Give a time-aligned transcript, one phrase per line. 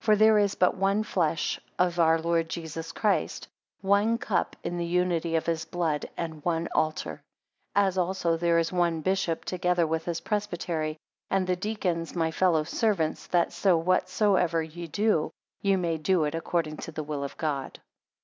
[0.00, 3.46] 11 For there is but one flesh of our Lord Jesus Christ;
[3.80, 7.22] one cup in the unity of his blood; and one altar;
[7.76, 10.96] 12 As also there is one bishop, together with his presbytery,
[11.30, 15.30] and the deacons my fellow servants that so whatsoever ye do,
[15.62, 17.78] ye may do it according to the will of God.